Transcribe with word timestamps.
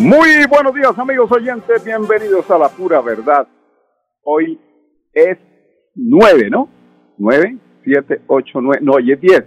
Muy 0.00 0.46
buenos 0.48 0.74
días 0.74 0.98
amigos 0.98 1.30
oyentes, 1.30 1.84
bienvenidos 1.84 2.50
a 2.50 2.56
la 2.56 2.70
pura 2.70 3.02
verdad. 3.02 3.46
Hoy 4.22 4.58
es 5.12 5.36
9, 5.94 6.48
¿no? 6.48 6.70
9, 7.18 7.58
7, 7.84 8.22
8, 8.26 8.60
9, 8.62 8.80
no, 8.82 8.92
hoy 8.92 9.12
es 9.12 9.20
10 9.20 9.44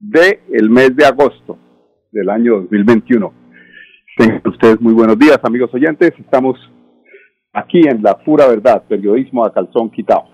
de 0.00 0.40
el 0.52 0.68
mes 0.68 0.96
de 0.96 1.06
agosto 1.06 1.56
del 2.10 2.28
año 2.28 2.62
2021. 2.62 3.32
Tengan 4.16 4.42
ustedes 4.46 4.80
muy 4.80 4.94
buenos 4.94 5.16
días 5.16 5.38
amigos 5.44 5.72
oyentes, 5.72 6.12
estamos 6.18 6.58
aquí 7.52 7.86
en 7.86 8.02
la 8.02 8.18
pura 8.18 8.48
verdad, 8.48 8.82
periodismo 8.88 9.44
a 9.44 9.52
calzón 9.52 9.90
quitado. 9.90 10.24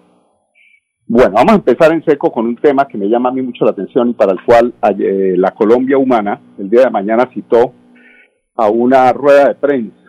Bueno, 1.07 1.33
vamos 1.35 1.53
a 1.53 1.57
empezar 1.57 1.93
en 1.93 2.03
seco 2.03 2.33
con 2.33 2.47
un 2.47 2.57
tema 2.57 2.89
que 2.89 2.97
me 2.97 3.11
llama 3.11 3.29
a 3.29 3.33
mí 3.33 3.43
mucho 3.43 3.67
la 3.67 3.73
atención 3.73 4.09
y 4.09 4.15
para 4.15 4.33
el 4.33 4.43
cual 4.43 4.73
eh, 4.99 5.35
la 5.37 5.51
Colombia 5.51 5.99
Humana 5.99 6.41
el 6.59 6.71
día 6.71 6.85
de 6.85 6.91
mañana 6.91 7.29
citó 7.35 7.75
a 8.57 8.71
una 8.71 9.13
rueda 9.13 9.49
de 9.49 9.55
prensa 9.57 10.07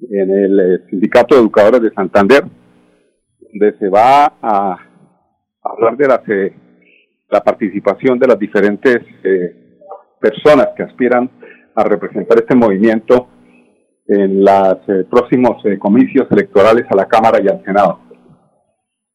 en 0.00 0.30
el 0.30 0.60
eh, 0.60 0.78
Sindicato 0.90 1.34
de 1.34 1.40
Educadores 1.40 1.82
de 1.82 1.92
Santander, 1.92 2.44
donde 3.40 3.78
se 3.78 3.88
va 3.88 4.26
a 4.40 4.78
hablar 5.62 5.96
de 5.96 6.06
la, 6.06 6.22
eh, 6.28 6.52
la 7.30 7.40
participación 7.40 8.18
de 8.18 8.26
las 8.26 8.38
diferentes 8.38 8.98
eh, 9.24 9.80
personas 10.20 10.68
que 10.76 10.82
aspiran 10.82 11.30
a 11.74 11.84
representar 11.84 12.38
este 12.38 12.54
movimiento 12.54 13.28
en 14.06 14.42
los 14.42 15.06
próximos 15.10 15.62
comicios 15.78 16.26
electorales 16.30 16.86
a 16.88 16.96
la 16.96 17.06
Cámara 17.06 17.40
y 17.42 17.48
al 17.48 17.62
Senado. 17.62 18.00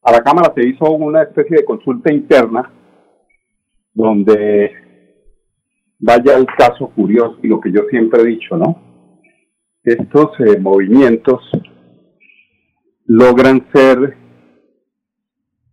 A 0.03 0.11
la 0.11 0.21
Cámara 0.21 0.53
se 0.55 0.67
hizo 0.67 0.91
una 0.91 1.23
especie 1.23 1.57
de 1.57 1.65
consulta 1.65 2.13
interna 2.13 2.71
donde 3.93 4.71
vaya 6.05 6.37
el 6.37 6.45
caso 6.57 6.89
curioso 6.89 7.37
y 7.41 7.47
lo 7.47 7.61
que 7.61 7.71
yo 7.71 7.83
siempre 7.89 8.21
he 8.21 8.25
dicho, 8.25 8.57
¿no? 8.57 8.75
Estos 9.83 10.31
eh, 10.39 10.59
movimientos 10.59 11.41
logran 13.05 13.65
ser 13.73 14.17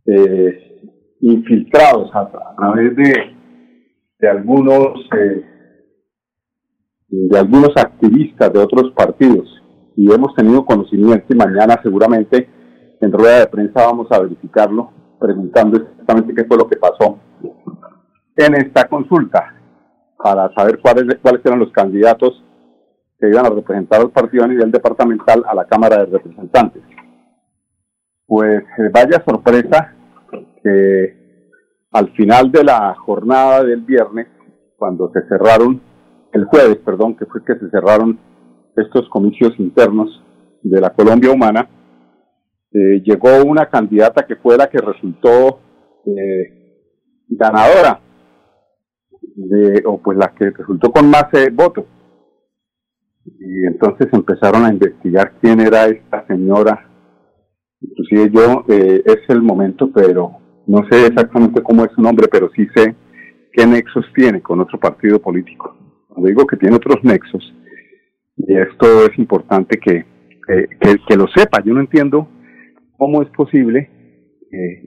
eh, 0.06 0.82
infiltrados 1.20 2.10
a, 2.14 2.30
través 2.56 2.96
de, 2.96 3.12
de 4.18 4.28
algunos 4.28 4.98
eh, 5.16 5.46
de 7.08 7.38
algunos 7.38 7.70
activistas 7.76 8.52
de 8.52 8.60
otros 8.60 8.92
partidos 8.92 9.48
y 9.96 10.12
hemos 10.12 10.34
tenido 10.36 10.64
conocimiento 10.64 11.26
y 11.28 11.36
mañana 11.36 11.80
seguramente 11.82 12.48
en 13.00 13.12
rueda 13.12 13.40
de 13.40 13.46
prensa 13.48 13.84
vamos 13.84 14.06
a 14.12 14.20
verificarlo 14.20 14.92
preguntando 15.18 15.76
exactamente 15.78 16.34
qué 16.34 16.44
fue 16.44 16.56
lo 16.56 16.68
que 16.68 16.76
pasó 16.76 17.18
en 18.36 18.54
esta 18.54 18.88
consulta 18.88 19.59
para 20.22 20.52
saber 20.54 20.78
cuáles, 20.80 21.18
cuáles 21.22 21.44
eran 21.44 21.58
los 21.58 21.72
candidatos 21.72 22.44
que 23.18 23.28
iban 23.28 23.46
a 23.46 23.50
representar 23.50 24.00
al 24.00 24.10
partido 24.10 24.44
a 24.44 24.48
nivel 24.48 24.70
departamental 24.70 25.42
a 25.46 25.54
la 25.54 25.66
Cámara 25.66 25.98
de 25.98 26.06
Representantes. 26.06 26.82
Pues 28.26 28.62
eh, 28.62 28.90
vaya 28.92 29.22
sorpresa 29.24 29.94
que 30.62 31.20
al 31.92 32.10
final 32.14 32.52
de 32.52 32.64
la 32.64 32.94
jornada 32.94 33.64
del 33.64 33.82
viernes, 33.82 34.28
cuando 34.76 35.10
se 35.12 35.26
cerraron, 35.28 35.80
el 36.32 36.44
jueves, 36.44 36.76
perdón, 36.84 37.16
que 37.16 37.26
fue 37.26 37.44
que 37.44 37.54
se 37.54 37.68
cerraron 37.70 38.18
estos 38.76 39.08
comicios 39.10 39.52
internos 39.58 40.22
de 40.62 40.80
la 40.80 40.90
Colombia 40.90 41.32
Humana, 41.32 41.68
eh, 42.72 43.02
llegó 43.04 43.42
una 43.44 43.68
candidata 43.68 44.26
que 44.26 44.36
fue 44.36 44.56
la 44.56 44.68
que 44.68 44.78
resultó 44.78 45.58
eh, 46.06 46.78
ganadora 47.28 48.00
de, 49.48 49.82
o 49.86 49.98
pues 49.98 50.18
la 50.18 50.32
que 50.34 50.50
resultó 50.50 50.90
con 50.90 51.08
más 51.10 51.26
eh, 51.32 51.50
votos. 51.52 51.84
Y 53.24 53.66
entonces 53.66 54.08
empezaron 54.12 54.64
a 54.64 54.72
investigar 54.72 55.32
quién 55.40 55.60
era 55.60 55.86
esta 55.86 56.26
señora. 56.26 56.88
Inclusive 57.80 58.30
yo, 58.30 58.64
eh, 58.68 59.02
es 59.04 59.18
el 59.28 59.42
momento, 59.42 59.90
pero 59.92 60.32
no 60.66 60.86
sé 60.90 61.06
exactamente 61.06 61.62
cómo 61.62 61.84
es 61.84 61.92
su 61.92 62.02
nombre, 62.02 62.28
pero 62.30 62.50
sí 62.54 62.66
sé 62.74 62.94
qué 63.52 63.66
nexos 63.66 64.04
tiene 64.14 64.40
con 64.40 64.60
otro 64.60 64.78
partido 64.78 65.20
político. 65.20 65.76
Cuando 66.08 66.28
digo 66.28 66.46
que 66.46 66.56
tiene 66.56 66.76
otros 66.76 67.02
nexos, 67.02 67.54
y 68.36 68.56
esto 68.56 69.06
es 69.06 69.18
importante 69.18 69.78
que, 69.78 70.04
que, 70.46 70.96
que, 71.06 71.16
lo 71.16 71.26
sepa, 71.28 71.62
yo 71.62 71.74
no 71.74 71.80
entiendo 71.80 72.28
cómo 72.96 73.22
es 73.22 73.28
posible 73.30 73.90
eh, 74.50 74.82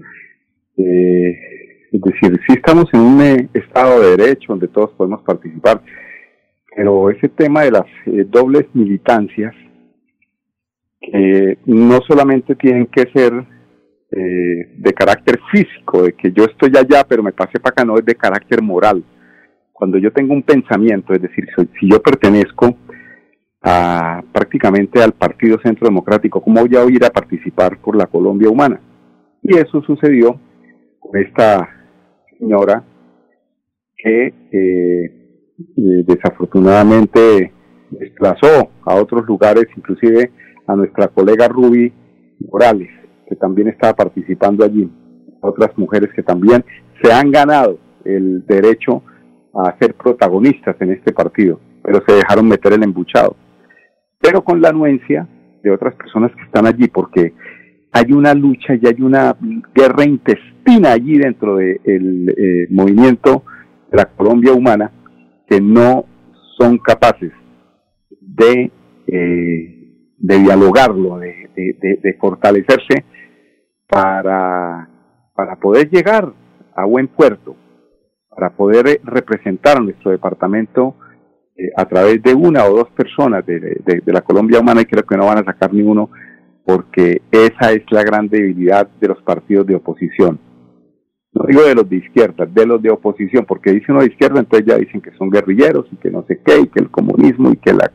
eh, 0.78 1.63
es 1.94 2.02
decir, 2.02 2.40
sí 2.48 2.56
estamos 2.56 2.86
en 2.92 3.00
un 3.02 3.22
eh, 3.22 3.50
Estado 3.54 4.02
de 4.02 4.18
Derecho 4.18 4.48
donde 4.50 4.68
todos 4.68 4.92
podemos 4.98 5.22
participar, 5.22 5.80
pero 6.76 7.12
ese 7.12 7.30
tema 7.30 7.62
de 7.62 7.72
las 7.72 7.86
eh, 8.08 8.26
dobles 8.28 8.66
militancias, 8.74 9.54
que 11.00 11.60
no 11.66 12.00
solamente 12.08 12.56
tienen 12.56 12.88
que 12.88 13.04
ser 13.14 13.34
eh, 14.12 14.74
de 14.78 14.94
carácter 14.94 15.40
físico, 15.52 16.04
de 16.04 16.14
que 16.14 16.32
yo 16.32 16.46
estoy 16.46 16.72
allá 16.76 17.06
pero 17.08 17.22
me 17.22 17.32
pase 17.32 17.60
para 17.60 17.74
acá, 17.74 17.86
no 17.86 17.96
es 17.96 18.06
de 18.06 18.16
carácter 18.16 18.62
moral. 18.64 19.04
Cuando 19.72 20.00
yo 20.00 20.12
tengo 20.12 20.34
un 20.34 20.44
pensamiento, 20.44 21.14
es 21.14 21.22
decir, 21.22 21.48
si 21.80 21.90
yo 21.90 22.02
pertenezco 22.02 22.76
a 23.62 24.24
prácticamente 24.32 25.02
al 25.04 25.14
Partido 25.14 25.60
Centro 25.64 25.88
Democrático, 25.88 26.42
¿cómo 26.42 26.62
voy 26.62 26.76
a 26.76 26.86
ir 26.86 27.06
a 27.06 27.12
participar 27.12 27.80
por 27.80 27.96
la 27.96 28.08
Colombia 28.08 28.50
Humana? 28.50 28.80
Y 29.44 29.58
eso 29.58 29.82
sucedió 29.84 30.40
con 31.00 31.22
esta 31.22 31.83
señora 32.44 32.84
que 33.96 34.34
eh, 34.52 36.04
desafortunadamente 36.06 37.54
desplazó 37.92 38.70
a 38.86 38.96
otros 38.96 39.26
lugares, 39.26 39.66
inclusive 39.78 40.32
a 40.68 40.76
nuestra 40.76 41.08
colega 41.08 41.48
Ruby 41.48 41.94
Morales, 42.40 42.90
que 43.28 43.36
también 43.36 43.70
estaba 43.70 43.94
participando 43.94 44.66
allí, 44.66 44.90
otras 45.42 45.78
mujeres 45.78 46.10
que 46.16 46.24
también 46.24 46.66
se 47.02 47.14
han 47.14 47.32
ganado 47.32 47.78
el 48.04 48.46
derecho 48.46 49.04
a 49.54 49.78
ser 49.80 49.94
protagonistas 49.94 50.76
en 50.82 50.92
este 50.92 51.14
partido, 51.14 51.60
pero 51.82 52.02
se 52.06 52.16
dejaron 52.16 52.48
meter 52.48 52.74
el 52.74 52.84
embuchado. 52.84 53.36
Pero 54.20 54.44
con 54.44 54.62
la 54.62 54.70
anuencia 54.70 55.28
de 55.64 55.72
otras 55.72 55.96
personas 55.96 56.32
que 56.36 56.44
están 56.44 56.66
allí, 56.66 56.88
porque 56.88 57.34
hay 57.94 58.12
una 58.12 58.34
lucha 58.34 58.74
y 58.74 58.88
hay 58.88 59.02
una 59.02 59.38
guerra 59.74 60.04
intestina 60.04 60.92
allí 60.92 61.20
dentro 61.20 61.58
del 61.58 62.30
eh, 62.30 62.68
movimiento 62.72 63.44
de 63.92 63.98
la 63.98 64.06
Colombia 64.06 64.52
humana 64.52 64.92
que 65.48 65.62
no 65.62 66.06
son 66.58 66.80
capaces 66.80 67.32
de, 68.10 68.72
eh, 69.08 70.14
de 70.18 70.40
dialogarlo, 70.40 71.20
de, 71.20 71.50
de, 71.56 72.14
fortalecerse 72.20 73.06
para, 73.88 74.90
para 75.36 75.56
poder 75.58 75.90
llegar 75.92 76.34
a 76.76 76.86
buen 76.86 77.08
puerto, 77.08 77.56
para 78.30 78.56
poder 78.56 79.02
representar 79.04 79.78
a 79.78 79.82
nuestro 79.82 80.10
departamento 80.10 80.96
eh, 81.56 81.70
a 81.78 81.86
través 81.86 82.24
de 82.24 82.34
una 82.34 82.66
o 82.66 82.76
dos 82.76 82.90
personas 82.92 83.46
de, 83.46 83.60
de, 83.60 84.02
la 84.06 84.22
Colombia 84.22 84.60
humana 84.60 84.82
y 84.82 84.86
creo 84.86 85.04
que 85.04 85.18
no 85.18 85.28
van 85.28 85.38
a 85.38 85.46
sacar 85.46 85.72
ni 85.72 85.84
uno 85.84 86.10
porque 86.66 87.22
esa 87.32 87.72
es 87.72 87.84
la 87.92 88.04
gran 88.04 88.30
debilidad 88.30 88.88
de 88.88 89.08
los 89.08 89.22
partidos 89.24 89.68
de 89.68 89.76
oposición. 89.76 90.40
No 91.34 91.46
digo 91.48 91.64
de 91.64 91.76
los 91.76 91.90
de 91.90 91.98
izquierda, 91.98 92.46
de 92.46 92.66
los 92.66 92.82
de 92.82 92.92
oposición, 92.92 93.46
porque 93.46 93.72
dicen 93.72 93.96
uno 93.96 94.02
de 94.02 94.12
izquierda, 94.12 94.40
entonces 94.40 94.68
ya 94.68 94.78
dicen 94.78 95.02
que 95.02 95.12
son 95.18 95.30
guerrilleros 95.30 95.88
y 95.92 95.96
que 95.98 96.12
no 96.12 96.24
sé 96.28 96.40
qué, 96.46 96.60
y 96.62 96.68
que 96.68 96.80
el 96.80 96.92
comunismo 96.92 97.52
y 97.52 97.58
que 97.58 97.74
la, 97.74 97.92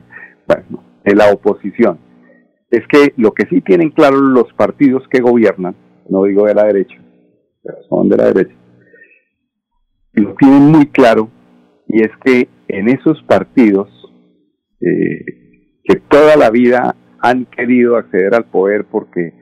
bueno, 0.47 0.85
de 1.05 1.15
la 1.15 1.32
oposición. 1.32 1.99
Es 2.70 2.87
que 2.88 3.15
lo 3.17 3.32
que 3.32 3.47
sí 3.47 3.61
tienen 3.61 3.91
claro 3.91 4.17
los 4.17 4.53
partidos 4.55 5.05
que 5.09 5.21
gobiernan, 5.21 5.76
no 6.11 6.25
digo 6.25 6.47
de 6.47 6.55
la 6.55 6.64
derecha, 6.64 6.97
pero 7.62 7.79
son 7.88 8.09
de 8.09 8.17
la 8.17 8.25
derecha, 8.32 8.55
lo 10.14 10.35
tienen 10.35 10.64
muy 10.64 10.87
claro 10.87 11.31
y 11.87 12.03
es 12.03 12.11
que 12.25 12.49
en 12.67 12.88
esos 12.88 13.23
partidos 13.23 13.88
eh, 14.81 15.25
que 15.85 15.97
toda 16.09 16.37
la 16.37 16.50
vida 16.50 16.94
han 17.20 17.47
querido 17.47 17.97
acceder 17.97 18.35
al 18.35 18.44
poder 18.44 18.85
porque 18.85 19.32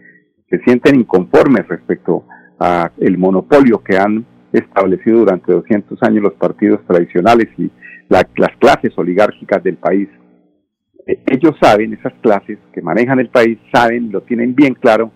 se 0.49 0.59
sienten 0.61 0.97
inconformes 1.01 1.67
respecto 1.69 2.25
a 2.59 2.91
el 2.99 3.19
monopolio 3.19 3.83
que 3.83 3.97
han 3.97 4.25
establecido 4.53 5.21
durante 5.21 5.53
200 5.53 6.03
años 6.03 6.23
los 6.23 6.35
partidos 6.35 6.81
tradicionales 6.87 7.49
y 7.59 7.71
las 8.09 8.25
clases 8.59 8.97
oligárquicas 8.97 9.63
del 9.63 9.77
país. 9.77 10.09
Eh, 11.07 11.23
ellos 11.27 11.55
saben, 11.61 11.93
esas 11.93 12.15
clases 12.21 12.59
que 12.73 12.81
manejan 12.81 13.19
el 13.19 13.29
país, 13.29 13.59
saben, 13.73 14.11
lo 14.11 14.23
tienen 14.23 14.55
bien 14.55 14.75
claro, 14.75 15.11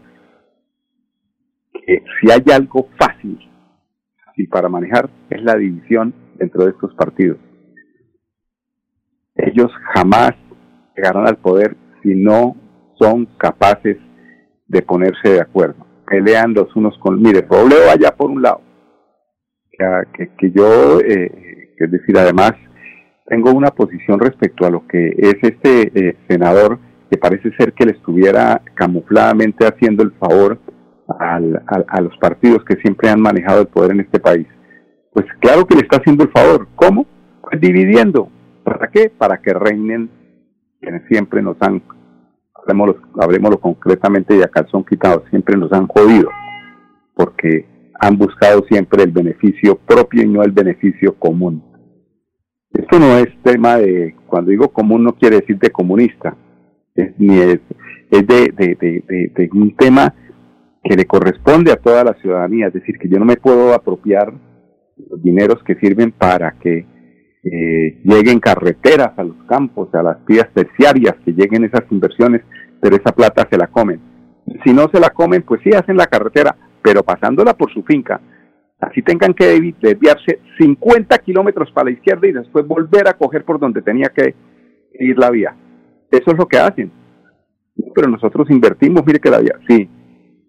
que 1.72 2.04
si 2.20 2.30
hay 2.30 2.42
algo 2.54 2.88
fácil 2.98 3.38
y 4.36 4.46
para 4.46 4.68
manejar 4.68 5.10
es 5.28 5.42
la 5.42 5.56
división 5.56 6.14
dentro 6.36 6.64
de 6.64 6.70
estos 6.70 6.94
partidos. 6.94 7.38
Ellos 9.34 9.70
jamás 9.94 10.32
llegarán 10.96 11.26
al 11.26 11.36
poder 11.36 11.76
si 12.02 12.14
no 12.14 12.56
son 12.98 13.26
capaces 13.38 13.96
de 14.66 14.82
ponerse 14.82 15.30
de 15.30 15.40
acuerdo. 15.40 15.86
Pelean 16.06 16.54
los 16.54 16.74
unos 16.76 16.96
con... 16.98 17.20
Mire, 17.20 17.42
Robledo 17.42 17.90
allá 17.90 18.14
por 18.16 18.30
un 18.30 18.42
lado, 18.42 18.62
que, 20.12 20.30
que, 20.36 20.50
yo, 20.50 21.00
eh, 21.00 21.72
es 21.78 21.90
decir, 21.90 22.18
además, 22.18 22.52
tengo 23.26 23.52
una 23.52 23.70
posición 23.70 24.18
respecto 24.18 24.66
a 24.66 24.70
lo 24.70 24.86
que 24.86 25.14
es 25.16 25.36
este 25.42 25.92
eh, 25.94 26.16
senador 26.28 26.78
que 27.10 27.16
parece 27.16 27.50
ser 27.56 27.72
que 27.72 27.86
le 27.86 27.92
estuviera 27.92 28.60
camufladamente 28.74 29.66
haciendo 29.66 30.02
el 30.02 30.12
favor 30.12 30.58
al, 31.18 31.62
a 31.66 32.00
los 32.00 32.16
partidos 32.18 32.64
que 32.64 32.76
siempre 32.76 33.08
han 33.08 33.20
manejado 33.20 33.62
el 33.62 33.66
poder 33.66 33.92
en 33.92 34.00
este 34.00 34.20
país. 34.20 34.46
Pues 35.12 35.26
claro 35.40 35.66
que 35.66 35.74
le 35.74 35.82
está 35.82 35.96
haciendo 35.96 36.24
el 36.24 36.30
favor. 36.30 36.68
¿Cómo? 36.76 37.06
Pues 37.42 37.60
dividiendo. 37.60 38.28
¿Para 38.62 38.88
qué? 38.90 39.10
Para 39.10 39.38
que 39.38 39.52
reinen 39.52 40.10
quienes 40.80 41.06
siempre 41.08 41.42
nos 41.42 41.56
han, 41.60 41.82
hablemoslo, 43.20 43.60
concretamente 43.60 44.36
y 44.36 44.42
a 44.42 44.48
calzón 44.48 44.84
quitado, 44.84 45.24
siempre 45.30 45.56
nos 45.56 45.72
han 45.72 45.86
jodido. 45.86 46.28
Porque 47.14 47.66
han 48.00 48.16
buscado 48.16 48.64
siempre 48.68 49.02
el 49.02 49.10
beneficio 49.10 49.76
propio 49.76 50.22
y 50.22 50.28
no 50.28 50.42
el 50.42 50.52
beneficio 50.52 51.14
común. 51.18 51.62
Esto 52.72 52.98
no 52.98 53.18
es 53.18 53.28
tema 53.42 53.76
de, 53.76 54.16
cuando 54.26 54.50
digo 54.50 54.68
común 54.68 55.04
no 55.04 55.14
quiere 55.16 55.40
decir 55.40 55.58
de 55.58 55.70
comunista, 55.70 56.36
es, 56.94 57.12
ni 57.18 57.38
es, 57.38 57.60
es 58.10 58.26
de, 58.26 58.52
de, 58.56 58.76
de, 58.80 59.32
de, 59.34 59.50
un 59.52 59.76
tema 59.76 60.14
que 60.82 60.96
le 60.96 61.04
corresponde 61.04 61.72
a 61.72 61.76
toda 61.76 62.04
la 62.04 62.14
ciudadanía, 62.14 62.68
es 62.68 62.72
decir, 62.72 62.98
que 62.98 63.08
yo 63.08 63.18
no 63.18 63.24
me 63.24 63.36
puedo 63.36 63.74
apropiar 63.74 64.32
los 65.10 65.22
dineros 65.22 65.62
que 65.64 65.74
sirven 65.74 66.12
para 66.12 66.52
que 66.52 66.86
eh, 67.42 68.00
lleguen 68.04 68.38
carreteras 68.38 69.12
a 69.16 69.24
los 69.24 69.36
campos, 69.48 69.88
a 69.94 70.02
las 70.02 70.24
vías 70.26 70.48
terciarias, 70.52 71.14
que 71.24 71.32
lleguen 71.32 71.64
esas 71.64 71.84
inversiones, 71.90 72.42
pero 72.80 72.96
esa 72.96 73.12
plata 73.12 73.48
se 73.50 73.56
la 73.56 73.68
comen. 73.68 74.00
Si 74.64 74.72
no 74.72 74.88
se 74.92 75.00
la 75.00 75.10
comen, 75.10 75.42
pues 75.42 75.60
sí 75.62 75.70
hacen 75.70 75.96
la 75.96 76.06
carretera, 76.06 76.56
pero 76.82 77.02
pasándola 77.02 77.54
por 77.54 77.72
su 77.72 77.82
finca, 77.82 78.20
así 78.80 79.02
tengan 79.02 79.32
que 79.32 79.74
desviarse 79.80 80.40
50 80.58 81.16
kilómetros 81.18 81.70
para 81.72 81.86
la 81.86 81.92
izquierda 81.92 82.26
y 82.26 82.32
después 82.32 82.66
volver 82.66 83.08
a 83.08 83.14
coger 83.14 83.44
por 83.44 83.58
donde 83.58 83.82
tenía 83.82 84.10
que 84.14 84.34
ir 84.98 85.18
la 85.18 85.30
vía. 85.30 85.56
Eso 86.10 86.30
es 86.32 86.36
lo 86.36 86.46
que 86.46 86.58
hacen. 86.58 86.92
Pero 87.94 88.08
nosotros 88.08 88.50
invertimos, 88.50 89.04
mire 89.06 89.20
que 89.20 89.30
la 89.30 89.38
vía, 89.38 89.54
sí. 89.68 89.88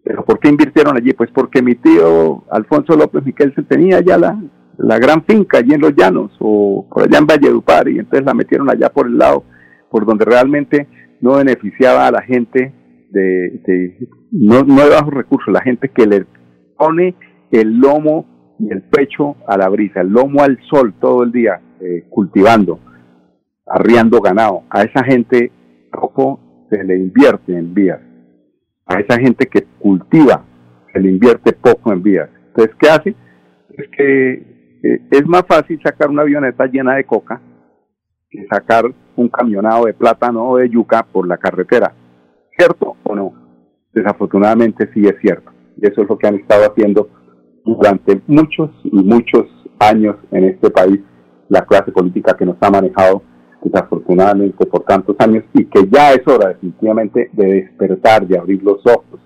Pero 0.03 0.25
¿por 0.25 0.39
qué 0.39 0.49
invirtieron 0.49 0.97
allí? 0.97 1.13
Pues 1.13 1.29
porque 1.31 1.61
mi 1.61 1.75
tío 1.75 2.43
Alfonso 2.49 2.95
López 2.95 3.23
Miquel 3.23 3.53
se 3.53 3.63
tenía 3.63 4.01
ya 4.01 4.17
la, 4.17 4.41
la 4.77 4.97
gran 4.97 5.23
finca 5.23 5.59
allí 5.59 5.73
en 5.73 5.81
los 5.81 5.95
llanos 5.95 6.31
o 6.39 6.87
por 6.89 7.03
allá 7.03 7.19
en 7.19 7.27
Valledupar 7.27 7.87
y 7.87 7.99
entonces 7.99 8.25
la 8.25 8.33
metieron 8.33 8.69
allá 8.69 8.89
por 8.89 9.07
el 9.07 9.17
lado 9.17 9.43
por 9.89 10.05
donde 10.05 10.25
realmente 10.25 10.87
no 11.19 11.35
beneficiaba 11.35 12.07
a 12.07 12.11
la 12.11 12.21
gente 12.21 12.73
de, 13.11 14.07
no, 14.31 14.63
de 14.63 14.89
bajos 14.89 15.13
recursos, 15.13 15.53
la 15.53 15.61
gente 15.61 15.89
que 15.89 16.07
le 16.07 16.25
pone 16.77 17.15
el 17.51 17.77
lomo 17.77 18.55
y 18.57 18.71
el 18.71 18.83
pecho 18.83 19.35
a 19.47 19.57
la 19.57 19.69
brisa, 19.69 20.01
el 20.01 20.09
lomo 20.09 20.41
al 20.41 20.57
sol 20.69 20.93
todo 20.99 21.23
el 21.23 21.31
día, 21.31 21.61
eh, 21.81 22.05
cultivando, 22.09 22.79
arriando 23.67 24.21
ganado. 24.21 24.63
A 24.69 24.83
esa 24.83 25.03
gente 25.03 25.51
poco 25.91 26.39
se 26.69 26.83
le 26.83 26.97
invierte 26.97 27.57
en 27.57 27.73
vías. 27.73 27.99
A 28.85 28.99
esa 28.99 29.19
gente 29.19 29.47
que 29.47 29.63
cultiva 29.79 30.45
se 30.93 30.99
le 30.99 31.09
invierte 31.09 31.53
poco 31.53 31.91
en 31.91 32.01
vías. 32.01 32.29
Entonces, 32.47 32.75
¿qué 32.79 32.89
hace? 32.89 33.15
Es 33.77 33.89
que 33.95 34.51
eh, 34.83 35.01
es 35.11 35.27
más 35.27 35.43
fácil 35.47 35.79
sacar 35.83 36.09
una 36.09 36.23
avioneta 36.23 36.65
llena 36.65 36.95
de 36.95 37.03
coca 37.03 37.41
que 38.29 38.47
sacar 38.47 38.85
un 39.15 39.29
camionado 39.29 39.85
de 39.85 39.93
plátano 39.93 40.47
o 40.47 40.57
de 40.57 40.69
yuca 40.69 41.03
por 41.03 41.27
la 41.27 41.37
carretera. 41.37 41.93
¿Cierto 42.57 42.95
o 43.03 43.15
no? 43.15 43.33
Desafortunadamente 43.93 44.89
sí 44.93 45.05
es 45.05 45.15
cierto. 45.21 45.51
Y 45.77 45.87
eso 45.87 46.01
es 46.01 46.09
lo 46.09 46.17
que 46.17 46.27
han 46.27 46.35
estado 46.35 46.63
haciendo 46.71 47.09
durante 47.65 48.21
muchos 48.27 48.71
y 48.83 49.03
muchos 49.03 49.45
años 49.79 50.15
en 50.31 50.45
este 50.45 50.69
país 50.69 50.99
la 51.49 51.65
clase 51.65 51.91
política 51.91 52.35
que 52.37 52.45
nos 52.45 52.55
ha 52.61 52.69
manejado 52.69 53.23
desafortunadamente 53.61 54.65
por 54.65 54.83
tantos 54.83 55.15
años 55.19 55.43
y 55.53 55.65
que 55.65 55.87
ya 55.91 56.13
es 56.13 56.25
hora 56.27 56.49
definitivamente 56.49 57.29
de 57.33 57.45
despertar, 57.45 58.25
de 58.25 58.37
abrir 58.37 58.63
los 58.63 58.81
ojos. 58.87 59.19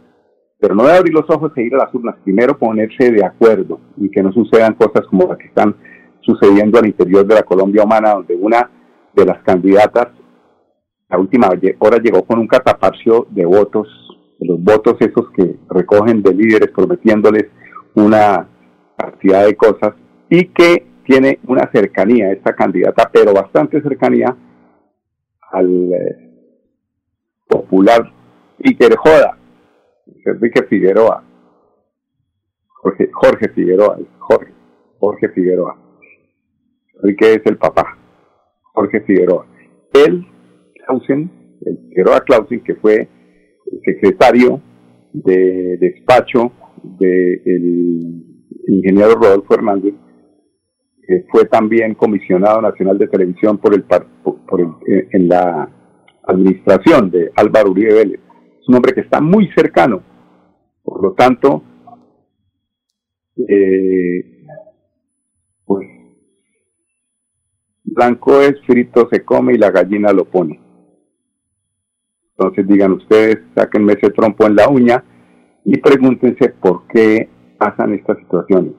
Pero 0.65 0.73
no 0.73 0.85
de 0.85 0.97
abrir 0.97 1.13
los 1.13 1.29
ojos 1.29 1.51
e 1.55 1.61
ir 1.61 1.75
a 1.75 1.85
las 1.85 1.93
urnas, 1.93 2.15
primero 2.23 2.57
ponerse 2.57 3.11
de 3.11 3.23
acuerdo 3.23 3.79
y 3.97 4.09
que 4.09 4.23
no 4.23 4.33
sucedan 4.33 4.73
cosas 4.73 5.05
como 5.07 5.27
las 5.27 5.37
que 5.37 5.45
están 5.45 5.75
sucediendo 6.21 6.79
al 6.79 6.87
interior 6.87 7.23
de 7.23 7.35
la 7.35 7.43
Colombia 7.43 7.83
humana, 7.83 8.15
donde 8.15 8.33
una 8.33 8.71
de 9.13 9.25
las 9.27 9.43
candidatas 9.43 10.07
la 11.07 11.19
última 11.19 11.49
hora 11.77 11.97
llegó 11.99 12.23
con 12.23 12.39
un 12.39 12.47
cataparcio 12.47 13.27
de 13.29 13.45
votos, 13.45 13.87
de 14.39 14.47
los 14.47 14.63
votos 14.63 14.95
esos 15.01 15.29
que 15.37 15.55
recogen 15.69 16.23
de 16.23 16.33
líderes 16.33 16.71
prometiéndoles 16.71 17.45
una 17.93 18.47
cantidad 18.97 19.45
de 19.45 19.55
cosas 19.55 19.93
y 20.31 20.45
que 20.45 20.83
tiene 21.05 21.37
una 21.45 21.69
cercanía 21.71 22.31
esta 22.31 22.55
candidata, 22.55 23.07
pero 23.13 23.35
bastante 23.35 23.83
cercanía 23.83 24.35
al 25.51 25.93
eh, 25.93 26.17
popular 27.47 28.11
Iker 28.63 28.95
Joda, 28.95 29.34
Enrique 30.25 30.63
Figueroa, 30.63 31.23
Jorge, 33.13 33.49
Figueroa, 33.53 33.97
Jorge, 34.19 34.53
Jorge 34.99 35.29
Figueroa. 35.29 35.77
Enrique 37.01 37.33
es 37.33 37.41
el 37.45 37.57
papá, 37.57 37.97
Jorge 38.73 39.01
Figueroa. 39.01 39.47
Él 39.93 40.25
Clausen, 40.85 41.31
el 41.65 41.77
Figueroa 41.89 42.21
Clausen, 42.21 42.63
que 42.63 42.75
fue 42.75 43.07
secretario 43.83 44.61
de 45.13 45.77
despacho 45.77 46.51
del 46.83 48.23
ingeniero 48.67 49.15
Rodolfo 49.15 49.55
Hernández, 49.55 49.95
que 51.07 51.25
fue 51.31 51.45
también 51.45 51.95
comisionado 51.95 52.61
nacional 52.61 52.97
de 52.97 53.07
televisión 53.07 53.57
por 53.57 53.73
el, 53.73 53.83
por 53.83 54.59
en 54.87 55.27
la 55.27 55.69
administración 56.27 57.09
de 57.09 57.31
Álvaro 57.35 57.71
Uribe 57.71 57.93
Vélez. 57.93 58.24
Es 58.65 58.69
un 58.69 58.77
hombre 58.77 58.95
que 58.95 59.01
está 59.01 59.21
muy 59.21 59.47
cercano, 59.55 60.01
por 60.81 61.03
lo 61.03 61.13
tanto, 61.13 61.61
eh, 63.47 64.43
pues 65.65 65.87
blanco 67.83 68.41
es 68.41 68.59
frito 68.65 69.07
se 69.11 69.23
come 69.23 69.53
y 69.53 69.59
la 69.59 69.69
gallina 69.69 70.11
lo 70.11 70.25
pone. 70.25 70.59
Entonces 72.35 72.67
digan 72.67 72.93
ustedes, 72.93 73.37
sáquenme 73.53 73.93
ese 73.93 74.09
trompo 74.09 74.47
en 74.47 74.55
la 74.55 74.67
uña 74.67 75.03
y 75.63 75.77
pregúntense 75.77 76.49
por 76.49 76.87
qué 76.87 77.29
pasan 77.59 77.93
estas 77.93 78.17
situaciones. 78.17 78.73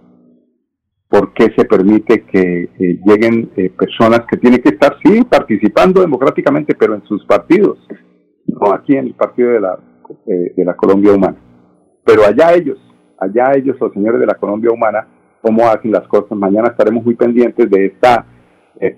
¿Por 1.09 1.33
qué 1.33 1.55
se 1.57 1.65
permite 1.65 2.25
que 2.25 2.71
eh, 2.77 3.01
lleguen 3.07 3.53
eh, 3.57 3.71
personas 3.71 4.23
que 4.29 4.37
tienen 4.37 4.61
que 4.61 4.71
estar, 4.71 4.97
sí, 5.05 5.23
participando 5.23 6.01
democráticamente, 6.01 6.75
pero 6.75 6.97
en 6.97 7.05
sus 7.05 7.25
partidos, 7.25 7.79
no 8.47 8.73
aquí 8.73 8.97
en 8.97 9.07
el 9.07 9.15
partido 9.15 9.51
de 9.51 9.61
la, 9.61 9.79
eh, 10.27 10.53
de 10.57 10.65
la 10.65 10.75
Colombia 10.75 11.13
Humana? 11.13 11.37
Pero 12.05 12.25
allá 12.25 12.55
ellos, 12.55 12.79
allá 13.19 13.53
ellos, 13.57 13.77
los 13.81 13.93
señores 13.93 14.21
de 14.21 14.27
la 14.27 14.35
Colombia 14.35 14.71
Humana, 14.73 15.09
cómo 15.41 15.67
hacen 15.67 15.93
las 15.93 16.07
cosas. 16.09 16.37
Mañana 16.37 16.69
estaremos 16.69 17.05
muy 17.05 17.15
pendientes 17.15 17.69
de 17.71 17.87
esta 17.87 18.27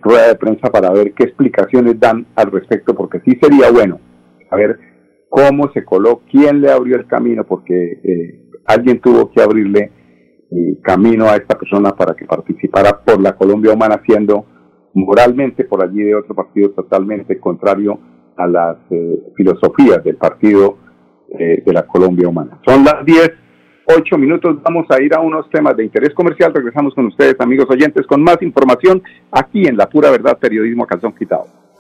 rueda 0.03 0.29
de 0.29 0.35
prensa 0.35 0.71
para 0.71 0.91
ver 0.91 1.13
qué 1.13 1.25
explicaciones 1.25 2.01
dan 2.01 2.27
al 2.35 2.51
respecto, 2.51 2.95
porque 2.95 3.21
sí 3.21 3.39
sería 3.41 3.71
bueno 3.71 4.01
a 4.51 4.57
ver 4.57 4.79
cómo 5.29 5.71
se 5.73 5.85
coló, 5.85 6.23
quién 6.31 6.61
le 6.61 6.71
abrió 6.71 6.97
el 6.97 7.07
camino, 7.07 7.45
porque 7.45 8.01
eh, 8.03 8.51
alguien 8.67 9.01
tuvo 9.01 9.31
que 9.31 9.43
abrirle 9.43 9.93
el 10.51 10.81
camino 10.83 11.27
a 11.27 11.37
esta 11.37 11.59
persona 11.59 11.95
para 11.95 12.15
que 12.15 12.25
participara 12.25 13.05
por 13.05 13.21
la 13.21 13.37
Colombia 13.37 13.73
Humana, 13.73 14.01
siendo 14.07 14.47
moralmente 14.95 15.65
por 15.65 15.85
allí 15.85 16.03
de 16.03 16.15
otro 16.15 16.35
partido 16.35 16.71
totalmente 16.71 17.39
contrario 17.39 17.99
a 18.39 18.47
las 18.47 18.77
eh, 18.91 19.21
filosofías 19.37 20.03
del 20.03 20.17
partido 20.17 20.79
eh, 21.39 21.63
de 21.65 21.73
la 21.73 21.83
Colombia 21.87 22.29
Humana. 22.29 22.59
Son 22.65 22.85
las 22.85 23.05
10, 23.05 23.31
ocho 23.97 24.17
minutos. 24.17 24.63
Vamos 24.63 24.87
a 24.91 25.03
ir 25.03 25.15
a 25.15 25.21
unos 25.21 25.49
temas 25.51 25.77
de 25.77 25.85
interés 25.85 26.15
comercial. 26.15 26.55
Regresamos 26.55 26.95
con 26.95 27.07
ustedes, 27.07 27.37
amigos 27.41 27.67
oyentes, 27.69 28.07
con 28.07 28.23
más 28.23 28.41
información 28.41 29.03
aquí 29.31 29.67
en 29.67 29.77
La 29.77 29.89
Pura 29.89 30.11
Verdad 30.11 30.39
Periodismo 30.39 30.87
Calzón 30.87 31.15
Quitado. 31.15 31.68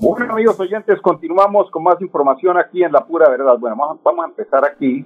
Bueno, 0.00 0.34
amigos 0.34 0.58
oyentes, 0.60 1.00
continuamos 1.00 1.70
con 1.70 1.82
más 1.82 2.00
información 2.00 2.58
aquí 2.58 2.82
en 2.82 2.92
La 2.92 3.06
Pura 3.06 3.30
Verdad. 3.30 3.56
Bueno, 3.58 3.76
vamos, 4.02 4.24
a 4.24 4.28
empezar 4.28 4.64
aquí 4.64 5.04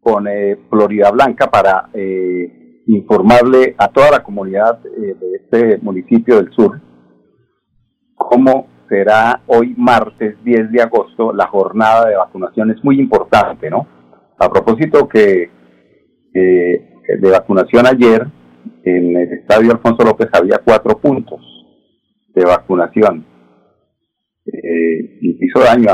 con 0.00 0.26
eh, 0.26 0.58
Florida 0.68 1.10
Blanca 1.10 1.48
para 1.48 1.90
eh, 1.94 2.82
informarle 2.86 3.74
a 3.78 3.88
toda 3.88 4.10
la 4.10 4.22
comunidad 4.22 4.80
eh, 4.84 5.14
de 5.20 5.36
este 5.36 5.78
municipio 5.78 6.36
del 6.36 6.52
sur 6.52 6.80
cómo 8.16 8.66
será 8.88 9.42
hoy 9.46 9.74
martes 9.76 10.42
10 10.42 10.72
de 10.72 10.82
agosto 10.82 11.32
la 11.32 11.46
jornada 11.46 12.08
de 12.08 12.16
vacunación. 12.16 12.70
Es 12.70 12.82
muy 12.82 12.98
importante, 12.98 13.70
¿no? 13.70 13.86
A 14.38 14.48
propósito 14.48 15.08
que 15.08 15.50
de 16.32 17.30
vacunación 17.30 17.86
ayer, 17.86 18.26
en 18.84 19.16
el 19.16 19.32
estadio 19.32 19.72
Alfonso 19.72 20.04
López 20.04 20.28
había 20.32 20.58
cuatro 20.64 20.98
puntos 20.98 21.40
de 22.34 22.44
vacunación. 22.44 23.26
Eh, 24.46 25.18
y 25.20 25.46
hizo 25.46 25.60
daño 25.60 25.90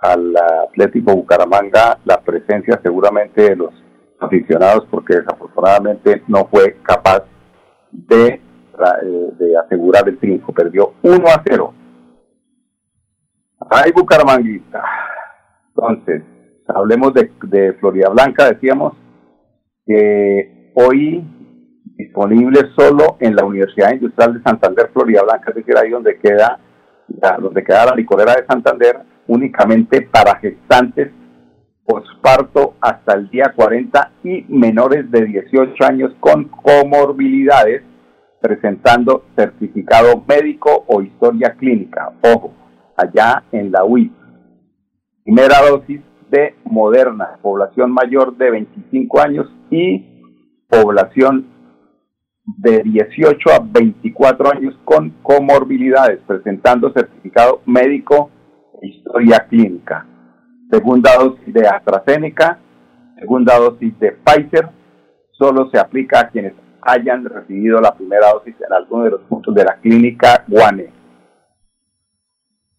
al 0.00 0.36
Atlético 0.68 1.14
Bucaramanga 1.14 1.98
la 2.04 2.20
presencia 2.20 2.80
seguramente 2.82 3.42
de 3.42 3.56
los 3.56 3.72
aficionados 4.20 4.86
porque 4.90 5.16
desafortunadamente 5.16 6.22
no 6.26 6.46
fue 6.46 6.78
capaz 6.82 7.24
de, 7.92 8.26
eh, 8.26 8.40
de 9.38 9.56
asegurar 9.56 10.08
el 10.08 10.18
triunfo. 10.18 10.52
Perdió 10.52 10.94
1 11.02 11.26
a 11.28 11.42
0. 11.46 11.74
Ay, 13.70 13.92
Bucaramanguista. 13.92 14.82
Entonces, 15.68 16.22
hablemos 16.68 17.14
de, 17.14 17.30
de 17.44 17.72
Florida 17.74 18.08
Blanca, 18.08 18.48
decíamos 18.48 18.94
que 19.86 20.72
hoy 20.74 21.24
disponible 22.14 22.70
solo 22.76 23.16
en 23.18 23.34
la 23.34 23.44
Universidad 23.44 23.92
Industrial 23.92 24.34
de 24.34 24.42
Santander, 24.42 24.88
Florida 24.92 25.22
Blanca, 25.24 25.50
es 25.50 25.56
decir, 25.56 25.76
ahí 25.76 25.90
donde 25.90 26.16
queda 26.18 26.60
la, 27.20 27.36
donde 27.40 27.64
queda 27.64 27.86
la 27.86 27.96
licorera 27.96 28.34
de 28.34 28.46
Santander, 28.46 29.00
únicamente 29.26 30.02
para 30.02 30.36
gestantes 30.36 31.10
posparto 31.84 32.74
hasta 32.80 33.14
el 33.14 33.28
día 33.30 33.52
40 33.54 34.12
y 34.22 34.44
menores 34.48 35.10
de 35.10 35.24
18 35.24 35.84
años 35.84 36.12
con 36.20 36.44
comorbilidades 36.44 37.82
presentando 38.40 39.24
certificado 39.34 40.22
médico 40.26 40.84
o 40.86 41.02
historia 41.02 41.54
clínica. 41.58 42.12
Ojo, 42.22 42.52
allá 42.96 43.42
en 43.50 43.72
la 43.72 43.84
UIP. 43.84 44.12
Primera 45.24 45.56
dosis 45.68 46.00
de 46.30 46.54
Moderna, 46.64 47.38
población 47.42 47.90
mayor 47.90 48.36
de 48.36 48.50
25 48.50 49.20
años 49.20 49.46
y 49.70 50.22
población 50.68 51.53
de 52.46 52.82
18 52.82 53.50
a 53.50 53.58
24 53.60 54.52
años 54.52 54.74
con 54.84 55.10
comorbilidades, 55.22 56.20
presentando 56.26 56.92
certificado 56.92 57.62
médico 57.66 58.30
e 58.82 58.88
historia 58.88 59.46
clínica. 59.48 60.06
Segunda 60.70 61.10
dosis 61.18 61.54
de 61.54 61.66
AstraZeneca, 61.66 62.58
segunda 63.18 63.58
dosis 63.58 63.98
de 63.98 64.12
Pfizer, 64.12 64.68
solo 65.32 65.70
se 65.70 65.78
aplica 65.78 66.20
a 66.20 66.28
quienes 66.28 66.52
hayan 66.82 67.24
recibido 67.24 67.80
la 67.80 67.94
primera 67.94 68.30
dosis 68.32 68.54
en 68.66 68.72
alguno 68.72 69.04
de 69.04 69.10
los 69.12 69.20
puntos 69.22 69.54
de 69.54 69.64
la 69.64 69.76
clínica 69.76 70.44
Guane. 70.46 70.92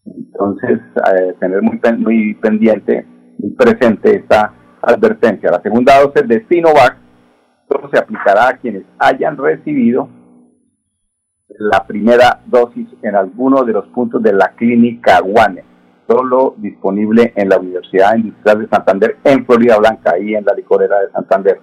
Entonces, 0.05 0.79
eh, 1.17 1.35
tener 1.39 1.61
muy, 1.63 1.79
muy 1.97 2.33
pendiente, 2.35 3.05
muy 3.39 3.51
presente 3.51 4.17
esta 4.17 4.53
advertencia. 4.81 5.49
La 5.49 5.61
segunda 5.61 5.99
dosis 6.01 6.27
de 6.27 6.45
Sinovac 6.47 7.04
se 7.91 7.99
aplicará 7.99 8.49
a 8.49 8.57
quienes 8.57 8.83
hayan 8.99 9.37
recibido 9.37 10.09
la 11.47 11.85
primera 11.85 12.41
dosis 12.45 12.87
en 13.01 13.15
alguno 13.15 13.63
de 13.63 13.73
los 13.73 13.87
puntos 13.87 14.21
de 14.21 14.33
la 14.33 14.49
clínica 14.55 15.19
Guane, 15.21 15.63
solo 16.07 16.55
disponible 16.57 17.33
en 17.35 17.49
la 17.49 17.57
Universidad 17.57 18.15
Industrial 18.15 18.59
de 18.59 18.67
Santander 18.67 19.17
en 19.23 19.45
Florida 19.45 19.77
Blanca, 19.77 20.13
ahí 20.15 20.35
en 20.35 20.45
la 20.45 20.53
licorera 20.53 20.99
de 20.99 21.11
Santander. 21.11 21.59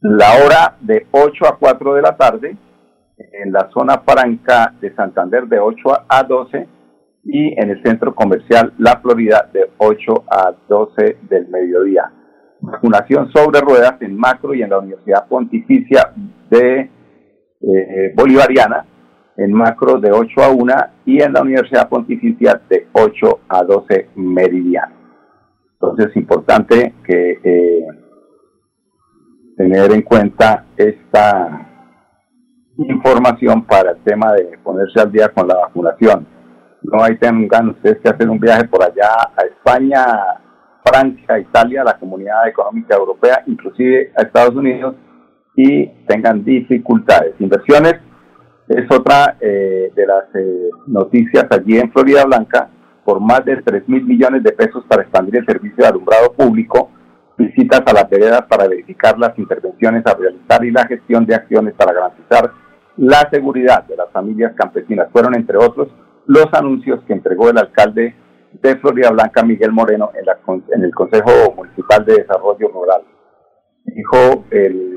La 0.00 0.44
hora 0.44 0.76
de 0.80 1.06
8 1.10 1.46
a 1.46 1.56
4 1.58 1.94
de 1.94 2.02
la 2.02 2.16
tarde, 2.16 2.56
en 3.16 3.52
la 3.52 3.70
zona 3.72 4.02
franca 4.04 4.74
de 4.80 4.94
Santander 4.94 5.46
de 5.46 5.58
8 5.58 6.04
a 6.08 6.22
12 6.24 6.68
y 7.24 7.60
en 7.60 7.70
el 7.70 7.82
centro 7.82 8.14
comercial 8.14 8.72
La 8.78 9.00
Florida 9.00 9.48
de 9.52 9.70
8 9.78 10.24
a 10.30 10.52
12 10.68 11.18
del 11.28 11.48
mediodía. 11.48 12.10
Vacunación 12.64 13.30
sobre 13.32 13.60
ruedas 13.60 14.00
en 14.00 14.16
Macro 14.16 14.54
y 14.54 14.62
en 14.62 14.70
la 14.70 14.78
Universidad 14.78 15.26
Pontificia 15.28 16.12
de 16.50 16.90
eh, 17.60 18.12
Bolivariana, 18.14 18.84
en 19.36 19.52
Macro 19.52 19.98
de 19.98 20.12
8 20.12 20.42
a 20.42 20.50
1 20.50 20.74
y 21.06 21.22
en 21.22 21.32
la 21.32 21.42
Universidad 21.42 21.88
Pontificia 21.88 22.60
de 22.68 22.86
8 22.92 23.40
a 23.48 23.62
12 23.62 24.10
meridiano. 24.16 24.94
Entonces 25.74 26.06
es 26.10 26.16
importante 26.16 26.94
que 27.04 27.40
eh, 27.42 27.86
tener 29.56 29.92
en 29.92 30.02
cuenta 30.02 30.66
esta 30.76 31.70
información 32.76 33.64
para 33.64 33.92
el 33.92 33.98
tema 33.98 34.32
de 34.32 34.58
ponerse 34.62 35.00
al 35.00 35.12
día 35.12 35.28
con 35.28 35.46
la 35.46 35.56
vacunación. 35.56 36.26
No 36.82 37.02
hay 37.02 37.16
tengan 37.16 37.70
ustedes 37.70 37.98
que 38.00 38.08
hacer 38.08 38.28
un 38.28 38.38
viaje 38.38 38.64
por 38.68 38.82
allá 38.82 39.08
a 39.36 39.42
España, 39.44 40.04
Francia, 40.84 41.38
Italia, 41.38 41.82
la 41.82 41.98
Comunidad 41.98 42.46
Económica 42.46 42.94
Europea, 42.94 43.42
inclusive 43.46 44.12
a 44.16 44.22
Estados 44.22 44.54
Unidos, 44.54 44.94
y 45.56 45.86
tengan 46.06 46.44
dificultades. 46.44 47.34
Inversiones 47.38 47.94
es 48.68 48.90
otra 48.90 49.36
eh, 49.40 49.90
de 49.94 50.06
las 50.06 50.24
eh, 50.34 50.70
noticias 50.86 51.46
allí 51.50 51.78
en 51.78 51.90
Florida 51.90 52.24
Blanca, 52.24 52.68
por 53.04 53.20
más 53.20 53.44
de 53.44 53.56
3 53.62 53.88
mil 53.88 54.04
millones 54.04 54.42
de 54.42 54.52
pesos 54.52 54.84
para 54.88 55.02
expandir 55.02 55.36
el 55.36 55.46
servicio 55.46 55.76
de 55.76 55.88
alumbrado 55.88 56.32
público, 56.32 56.90
visitas 57.36 57.82
a 57.86 57.92
las 57.92 58.08
veredas 58.08 58.42
para 58.48 58.68
verificar 58.68 59.18
las 59.18 59.38
intervenciones 59.38 60.04
a 60.06 60.14
realizar 60.14 60.64
y 60.64 60.70
la 60.70 60.86
gestión 60.86 61.26
de 61.26 61.34
acciones 61.34 61.74
para 61.74 61.92
garantizar 61.92 62.52
la 62.96 63.28
seguridad 63.30 63.84
de 63.84 63.96
las 63.96 64.10
familias 64.10 64.54
campesinas. 64.54 65.08
Fueron, 65.12 65.34
entre 65.34 65.58
otros, 65.58 65.88
los 66.26 66.46
anuncios 66.52 67.02
que 67.06 67.12
entregó 67.12 67.50
el 67.50 67.58
alcalde 67.58 68.14
de 68.62 68.76
Florida 68.76 69.10
Blanca, 69.10 69.42
Miguel 69.42 69.72
Moreno, 69.72 70.10
en, 70.18 70.26
la, 70.26 70.38
en 70.74 70.84
el 70.84 70.94
Consejo 70.94 71.54
Municipal 71.56 72.04
de 72.04 72.14
Desarrollo 72.14 72.68
Rural. 72.68 73.02
Dijo 73.84 74.44
el 74.50 74.94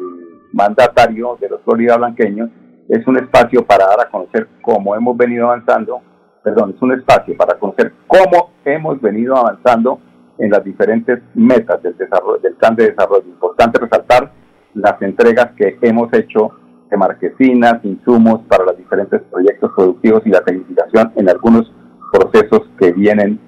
mandatario 0.54 1.38
de 1.40 1.50
los 1.50 1.62
Florida 1.64 1.98
Blanqueños, 1.98 2.50
es 2.90 3.06
un 3.06 3.18
espacio 3.18 3.66
para 3.66 3.86
dar 3.86 4.02
a 4.02 4.10
conocer 4.10 4.48
cómo 4.62 4.96
hemos 4.96 5.18
venido 5.18 5.48
avanzando, 5.48 6.02
perdón, 6.44 6.74
es 6.76 6.82
un 6.82 6.94
espacio 6.94 7.36
para 7.36 7.60
conocer 7.60 7.92
cómo 8.08 8.52
hemos 8.64 9.02
venido 9.02 9.36
avanzando 9.36 10.00
en 10.38 10.52
las 10.52 10.64
diferentes 10.64 11.20
metas 11.34 11.82
del, 11.84 11.98
desarrollo, 11.98 12.40
del 12.40 12.56
plan 12.56 12.76
de 12.76 12.92
desarrollo. 12.92 13.28
Importante 13.28 13.80
resaltar 13.80 14.32
las 14.74 15.02
entregas 15.02 15.52
que 15.58 15.78
hemos 15.82 16.14
hecho 16.14 16.52
de 16.90 16.98
marquesinas, 16.98 17.84
insumos 17.84 18.42
para 18.48 18.64
los 18.64 18.78
diferentes 18.78 19.22
proyectos 19.24 19.72
productivos 19.76 20.22
y 20.26 20.30
la 20.30 20.42
tecnificación 20.42 21.12
en 21.16 21.30
algunos 21.30 21.72
procesos 22.14 22.62
que 22.80 22.94
vienen 22.94 23.40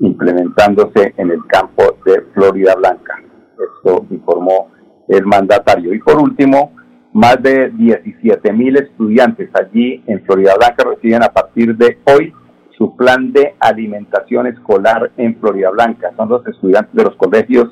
implementándose 0.00 1.14
en 1.16 1.30
el 1.30 1.46
campo 1.46 1.96
de 2.04 2.22
Florida 2.34 2.74
Blanca. 2.74 3.22
Esto 3.52 4.06
informó 4.10 4.70
el 5.08 5.24
mandatario. 5.26 5.94
Y 5.94 5.98
por 6.00 6.20
último, 6.20 6.72
más 7.12 7.42
de 7.42 7.70
17 7.70 8.52
mil 8.52 8.76
estudiantes 8.76 9.50
allí 9.54 10.02
en 10.06 10.24
Florida 10.24 10.54
Blanca 10.56 10.84
reciben 10.84 11.22
a 11.22 11.28
partir 11.28 11.76
de 11.76 11.98
hoy 12.06 12.32
su 12.76 12.96
plan 12.96 13.32
de 13.32 13.56
alimentación 13.60 14.46
escolar 14.46 15.10
en 15.16 15.38
Florida 15.38 15.70
Blanca. 15.70 16.12
Son 16.16 16.28
los 16.28 16.46
estudiantes 16.46 16.94
de 16.94 17.04
los 17.04 17.16
colegios 17.16 17.68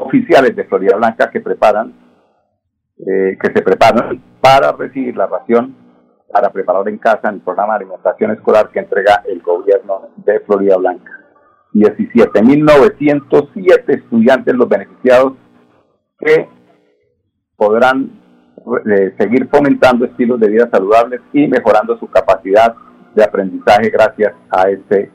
oficiales 0.00 0.56
de 0.56 0.64
Florida 0.64 0.96
Blanca 0.96 1.30
que 1.30 1.40
preparan, 1.40 1.92
eh, 2.98 3.36
que 3.40 3.52
se 3.52 3.62
preparan 3.62 4.22
para 4.40 4.72
recibir 4.72 5.16
la 5.16 5.26
ración 5.26 5.82
para 6.32 6.50
preparar 6.50 6.88
en 6.88 6.96
casa 6.96 7.28
el 7.28 7.40
programa 7.40 7.74
de 7.74 7.84
alimentación 7.84 8.30
escolar 8.30 8.70
que 8.70 8.78
entrega 8.78 9.22
el 9.26 9.42
gobierno 9.42 10.08
de 10.16 10.40
Florida 10.40 10.78
Blanca. 10.78 11.21
17.907 11.74 13.88
estudiantes 13.88 14.54
los 14.54 14.68
beneficiados 14.68 15.32
que 16.18 16.48
podrán 17.56 18.20
eh, 18.86 19.14
seguir 19.18 19.48
fomentando 19.48 20.04
estilos 20.04 20.38
de 20.38 20.48
vida 20.48 20.68
saludables 20.70 21.20
y 21.32 21.48
mejorando 21.48 21.98
su 21.98 22.06
capacidad 22.08 22.76
de 23.14 23.24
aprendizaje 23.24 23.90
gracias 23.90 24.34
a 24.50 24.68
este 24.68 25.10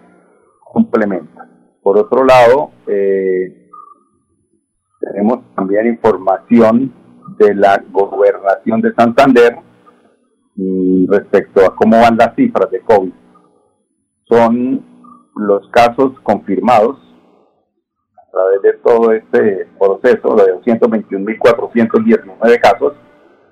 complemento. 0.60 1.42
Por 1.82 1.98
otro 1.98 2.26
lado, 2.26 2.72
eh, 2.88 3.70
tenemos 5.00 5.40
también 5.56 5.88
información 5.88 6.94
de 7.38 7.56
la 7.56 7.82
gobernación 7.92 8.82
de 8.82 8.94
Santander 8.94 9.58
respecto 11.08 11.66
a 11.66 11.76
cómo 11.76 12.02
van 12.02 12.18
las 12.18 12.36
cifras 12.36 12.70
de 12.72 12.82
COVID. 12.82 13.14
Son 14.26 14.97
los 15.40 15.68
casos 15.70 16.14
confirmados 16.24 16.98
a 18.18 18.32
través 18.32 18.62
de 18.62 18.74
todo 18.84 19.12
este 19.12 19.68
proceso 19.80 20.36
de 20.36 20.54
221.419 20.64 22.60
casos, 22.62 22.94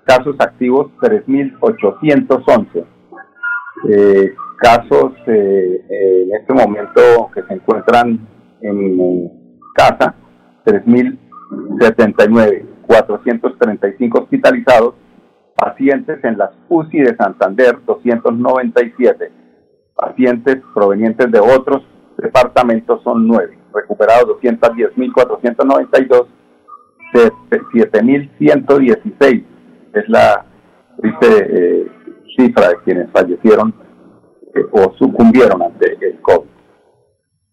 casos 0.06 0.36
activos 0.40 0.92
3.811 1.02 2.86
eh, 3.88 4.34
casos 4.58 5.14
eh, 5.28 5.86
en 5.90 6.34
este 6.34 6.54
momento 6.54 7.30
que 7.34 7.44
se 7.44 7.54
encuentran 7.54 8.28
en 8.62 9.32
casa, 9.76 10.16
3.079, 10.66 12.66
435 12.88 14.20
hospitalizados, 14.20 14.96
pacientes 15.56 16.24
en 16.24 16.38
las 16.38 16.52
UCI 16.70 17.00
de 17.00 17.16
Santander, 17.16 17.80
297, 17.86 19.32
pacientes 19.96 20.58
provenientes 20.74 21.32
de 21.32 21.40
otros 21.40 21.84
departamentos 22.18 23.02
son 23.04 23.28
9, 23.28 23.58
recuperados 23.74 24.42
210.492, 24.42 26.28
7.116 27.14 29.46
es 29.94 30.10
la 30.10 30.46
eh, 31.04 31.88
cifra 32.36 32.70
de 32.70 32.78
quienes 32.84 33.12
fallecieron 33.12 33.72
eh, 34.54 34.66
o 34.72 34.94
sucumbieron 34.98 35.62
ante 35.62 35.98
el 36.02 36.20
COVID. 36.22 36.50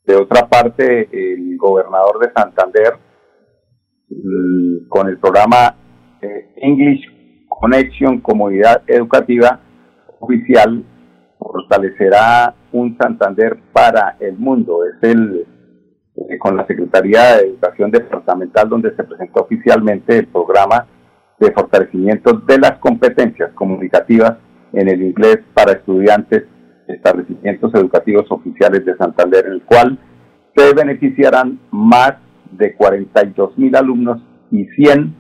De 0.05 0.17
otra 0.17 0.49
parte, 0.49 1.09
el 1.13 1.57
gobernador 1.57 2.19
de 2.19 2.33
Santander, 2.33 2.95
mm, 4.09 4.89
con 4.89 5.09
el 5.09 5.17
programa 5.19 5.77
eh, 6.21 6.53
English 6.57 7.07
Connection 7.49 8.21
Comunidad 8.21 8.83
Educativa 8.87 9.61
Oficial, 10.19 10.85
fortalecerá 11.53 12.55
un 12.73 12.97
Santander 12.97 13.59
para 13.73 14.17
el 14.19 14.37
mundo. 14.37 14.81
Es 14.87 15.09
el 15.09 15.47
eh, 16.15 16.39
con 16.39 16.57
la 16.57 16.67
Secretaría 16.67 17.37
de 17.37 17.47
Educación 17.49 17.91
Departamental 17.91 18.69
donde 18.69 18.95
se 18.97 19.05
presentó 19.05 19.43
oficialmente 19.43 20.19
el 20.19 20.27
programa 20.27 20.87
de 21.39 21.53
fortalecimiento 21.53 22.35
de 22.35 22.59
las 22.59 22.79
competencias 22.79 23.51
comunicativas 23.53 24.35
en 24.73 24.89
el 24.89 25.03
inglés 25.03 25.39
para 25.55 25.73
estudiantes 25.73 26.45
de 26.87 26.95
establecimientos 26.95 27.75
educativos 27.75 28.27
oficiales 28.31 28.85
de 28.85 28.97
Santander, 28.97 29.47
en 29.47 29.53
el 29.53 29.63
cual 29.63 29.99
se 30.55 30.75
beneficiarán 30.75 31.59
más 31.71 32.15
de 32.51 32.75
42 32.75 33.57
mil 33.57 33.75
alumnos 33.75 34.23
y 34.51 34.67
100 34.67 35.15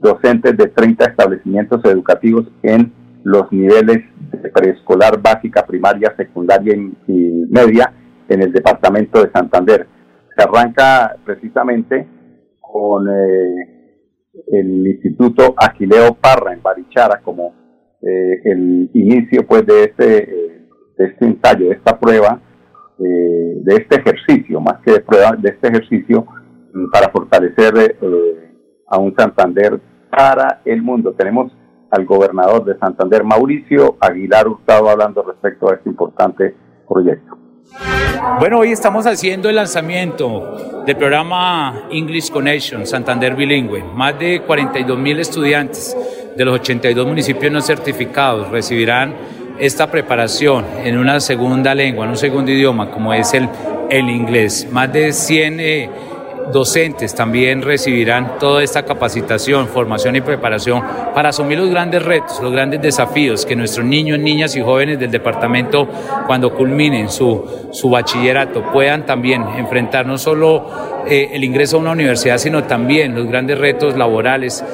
docentes 0.00 0.56
de 0.56 0.68
30 0.68 1.10
establecimientos 1.10 1.84
educativos 1.84 2.46
en 2.62 2.92
los 3.28 3.52
niveles 3.52 4.04
de 4.32 4.48
preescolar, 4.50 5.20
básica, 5.20 5.66
primaria, 5.66 6.14
secundaria 6.16 6.74
y, 7.06 7.46
media 7.50 7.92
en 8.28 8.42
el 8.42 8.52
departamento 8.52 9.22
de 9.22 9.30
Santander. 9.30 9.86
Se 10.36 10.42
arranca 10.42 11.16
precisamente 11.24 12.06
con 12.60 13.08
eh, 13.08 13.78
el 14.52 14.86
Instituto 14.86 15.54
Aquileo 15.56 16.14
Parra 16.14 16.52
en 16.52 16.62
Barichara 16.62 17.20
como 17.22 17.54
eh, 18.00 18.40
el 18.44 18.90
inicio 18.94 19.44
pues 19.46 19.66
de 19.66 19.84
este, 19.84 20.22
eh, 20.22 20.68
de 20.96 21.04
este 21.04 21.26
ensayo, 21.26 21.68
de 21.68 21.74
esta 21.74 21.98
prueba, 21.98 22.40
eh, 22.98 23.54
de 23.62 23.74
este 23.74 23.96
ejercicio, 23.96 24.60
más 24.60 24.80
que 24.84 24.92
de 24.92 25.00
prueba, 25.00 25.34
de 25.36 25.50
este 25.50 25.68
ejercicio 25.68 26.24
mm, 26.72 26.90
para 26.92 27.10
fortalecer 27.10 27.96
a 28.88 28.98
un 28.98 29.14
Santander 29.16 29.80
para 30.10 30.62
el 30.64 30.80
mundo. 30.80 31.12
Tenemos 31.12 31.52
al 31.90 32.04
gobernador 32.04 32.64
de 32.64 32.78
Santander, 32.78 33.24
Mauricio 33.24 33.96
Aguilar 34.00 34.48
Hurtado, 34.48 34.90
hablando 34.90 35.22
respecto 35.22 35.70
a 35.70 35.74
este 35.74 35.88
importante 35.88 36.54
proyecto. 36.88 37.36
Bueno, 38.40 38.58
hoy 38.58 38.72
estamos 38.72 39.06
haciendo 39.06 39.48
el 39.48 39.56
lanzamiento 39.56 40.82
del 40.84 40.96
programa 40.96 41.86
English 41.90 42.30
Connection 42.30 42.86
Santander 42.86 43.34
Bilingüe. 43.34 43.82
Más 43.94 44.18
de 44.18 44.42
42 44.42 44.98
mil 44.98 45.18
estudiantes 45.18 45.96
de 46.36 46.44
los 46.44 46.60
82 46.60 47.06
municipios 47.06 47.52
no 47.52 47.60
certificados 47.60 48.48
recibirán 48.50 49.14
esta 49.58 49.90
preparación 49.90 50.64
en 50.84 50.98
una 50.98 51.20
segunda 51.20 51.74
lengua, 51.74 52.04
en 52.04 52.10
un 52.10 52.16
segundo 52.16 52.50
idioma, 52.50 52.90
como 52.90 53.12
es 53.12 53.34
el, 53.34 53.48
el 53.90 54.08
inglés. 54.08 54.68
Más 54.70 54.92
de 54.92 55.12
100 55.12 55.60
docentes 56.52 57.14
también 57.14 57.62
recibirán 57.62 58.38
toda 58.38 58.62
esta 58.62 58.84
capacitación, 58.84 59.68
formación 59.68 60.16
y 60.16 60.20
preparación 60.20 60.82
para 61.14 61.30
asumir 61.30 61.58
los 61.58 61.70
grandes 61.70 62.02
retos, 62.02 62.40
los 62.42 62.52
grandes 62.52 62.80
desafíos 62.80 63.44
que 63.44 63.56
nuestros 63.56 63.86
niños, 63.86 64.18
niñas 64.18 64.56
y 64.56 64.62
jóvenes 64.62 64.98
del 64.98 65.10
departamento, 65.10 65.88
cuando 66.26 66.54
culminen 66.54 67.08
su, 67.08 67.68
su 67.72 67.90
bachillerato, 67.90 68.72
puedan 68.72 69.06
también 69.06 69.44
enfrentar 69.56 70.06
no 70.06 70.18
solo 70.18 70.66
eh, 71.06 71.30
el 71.32 71.44
ingreso 71.44 71.76
a 71.76 71.80
una 71.80 71.92
universidad, 71.92 72.38
sino 72.38 72.64
también 72.64 73.14
los 73.14 73.26
grandes 73.26 73.58
retos 73.58 73.96
laborales 73.96 74.64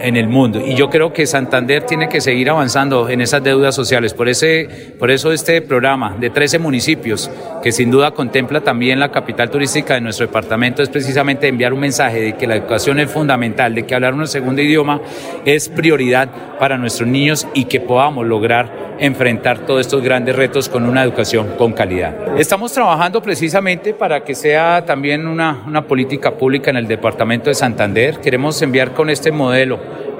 en 0.00 0.16
el 0.16 0.28
mundo. 0.28 0.60
Y 0.64 0.74
yo 0.74 0.90
creo 0.90 1.12
que 1.12 1.26
Santander 1.26 1.84
tiene 1.84 2.08
que 2.08 2.20
seguir 2.20 2.50
avanzando 2.50 3.08
en 3.08 3.20
esas 3.20 3.42
deudas 3.42 3.74
sociales. 3.74 4.14
Por, 4.14 4.28
ese, 4.28 4.94
por 4.98 5.10
eso 5.10 5.32
este 5.32 5.62
programa 5.62 6.16
de 6.18 6.30
13 6.30 6.58
municipios, 6.58 7.30
que 7.62 7.72
sin 7.72 7.90
duda 7.90 8.12
contempla 8.12 8.60
también 8.60 9.00
la 9.00 9.10
capital 9.10 9.50
turística 9.50 9.94
de 9.94 10.00
nuestro 10.00 10.26
departamento, 10.26 10.82
es 10.82 10.88
precisamente 10.88 11.48
enviar 11.48 11.72
un 11.72 11.80
mensaje 11.80 12.20
de 12.20 12.36
que 12.36 12.46
la 12.46 12.56
educación 12.56 13.00
es 13.00 13.10
fundamental, 13.10 13.74
de 13.74 13.84
que 13.84 13.94
hablar 13.94 14.14
un 14.14 14.26
segundo 14.26 14.60
idioma 14.60 15.00
es 15.44 15.68
prioridad 15.68 16.28
para 16.58 16.76
nuestros 16.76 17.08
niños 17.08 17.46
y 17.54 17.64
que 17.64 17.80
podamos 17.80 18.26
lograr 18.26 18.92
enfrentar 18.98 19.60
todos 19.60 19.80
estos 19.80 20.02
grandes 20.02 20.36
retos 20.36 20.68
con 20.68 20.88
una 20.88 21.02
educación 21.02 21.54
con 21.56 21.72
calidad. 21.72 22.38
Estamos 22.38 22.72
trabajando 22.72 23.20
precisamente 23.22 23.94
para 23.94 24.22
que 24.22 24.34
sea 24.34 24.84
también 24.84 25.26
una, 25.26 25.64
una 25.66 25.82
política 25.86 26.32
pública 26.32 26.70
en 26.70 26.76
el 26.76 26.86
departamento 26.86 27.50
de 27.50 27.54
Santander. 27.54 28.20
Queremos 28.20 28.60
enviar 28.62 28.92
con 28.92 29.10
este 29.10 29.32
modelo 29.32 29.61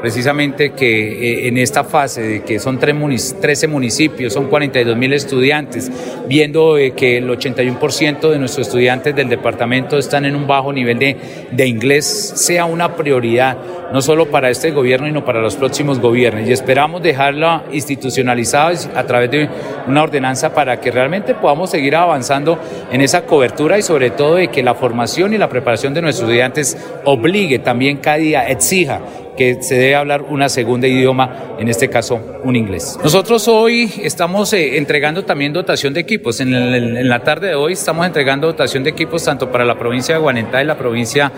precisamente 0.03 0.73
que 0.73 1.45
eh, 1.45 1.49
en 1.49 1.57
esta 1.59 1.85
fase 1.85 2.23
de 2.23 2.43
que 2.43 2.59
son 2.59 2.81
13 2.81 3.69
municipios, 3.69 4.33
son 4.33 4.49
42 4.49 4.97
mil 4.97 5.13
estudiantes, 5.13 5.93
viendo 6.27 6.77
eh, 6.77 6.91
que 6.91 7.19
el 7.19 7.31
81% 7.31 8.31
de 8.31 8.39
nuestros 8.41 8.67
estudiantes 8.67 9.15
del 9.15 9.29
departamento 9.29 9.97
están 9.97 10.25
en 10.25 10.35
un 10.35 10.49
bajo 10.49 10.73
nivel 10.73 10.99
de, 10.99 11.17
de 11.53 11.67
inglés, 11.69 12.33
sea 12.35 12.65
una 12.65 12.97
prioridad 12.97 13.57
no 13.93 14.01
solo 14.01 14.29
para 14.29 14.51
este 14.51 14.71
gobierno, 14.73 15.07
sino 15.07 15.25
para 15.25 15.41
los 15.41 15.55
próximos 15.55 16.01
gobiernos. 16.01 16.49
Y 16.49 16.53
esperamos 16.53 17.03
dejarla 17.03 17.65
institucionalizada 17.73 18.73
a 18.97 19.05
través 19.05 19.31
de 19.31 19.49
una 19.87 20.03
ordenanza 20.03 20.53
para 20.53 20.81
que 20.81 20.91
realmente 20.91 21.35
podamos 21.35 21.71
seguir 21.71 21.95
avanzando 21.95 22.59
en 22.91 23.03
esa 23.03 23.25
cobertura 23.25 23.79
y 23.79 23.83
sobre 23.83 24.11
todo 24.11 24.37
de 24.37 24.49
que 24.49 24.63
la 24.63 24.75
formación 24.75 25.35
y 25.35 25.39
la 25.39 25.49
preparación 25.49 25.95
de 25.95 26.03
nuestros 26.03 26.29
estudiantes 26.29 26.77
obligue 27.05 27.59
también 27.59 27.99
cada 27.99 28.17
día, 28.17 28.49
exija 28.49 29.01
que 29.37 29.63
se 29.63 29.77
debe 29.77 29.95
hablar 29.95 30.23
una 30.23 30.49
segunda 30.49 30.87
idioma, 30.87 31.57
en 31.59 31.69
este 31.69 31.89
caso 31.89 32.21
un 32.45 32.57
inglés. 32.57 32.99
Nosotros 33.03 33.47
hoy 33.49 33.91
estamos 34.03 34.53
eh, 34.53 34.77
entregando 34.77 35.25
también 35.25 35.53
dotación 35.53 35.95
de 35.95 36.01
equipos. 36.01 36.41
En, 36.41 36.55
en, 36.55 37.09
la 37.09 37.21
tarde 37.21 37.49
de 37.49 37.55
hoy 37.55 37.75
estamos 37.75 38.07
entregando 38.07 38.47
dotación 38.47 38.85
de 38.85 38.91
equipos 38.91 39.25
tanto 39.25 39.51
para 39.51 39.65
la 39.65 39.79
provincia 39.79 40.15
de 40.15 40.21
Guanentá 40.21 40.63
y 40.63 40.67
la 40.67 40.77
provincia 40.77 41.33